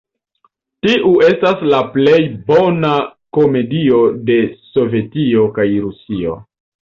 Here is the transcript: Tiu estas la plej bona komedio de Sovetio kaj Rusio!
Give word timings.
Tiu 0.85 1.09
estas 1.25 1.59
la 1.73 1.81
plej 1.97 2.15
bona 2.47 2.93
komedio 3.39 4.01
de 4.31 4.37
Sovetio 4.73 5.47
kaj 5.59 5.69
Rusio! 5.85 6.35